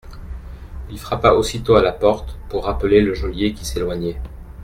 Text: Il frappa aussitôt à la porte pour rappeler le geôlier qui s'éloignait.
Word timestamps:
Il 0.89 0.97
frappa 0.97 1.33
aussitôt 1.33 1.75
à 1.75 1.83
la 1.83 1.91
porte 1.91 2.35
pour 2.49 2.63
rappeler 2.65 3.01
le 3.01 3.13
geôlier 3.13 3.53
qui 3.53 3.65
s'éloignait. 3.65 4.17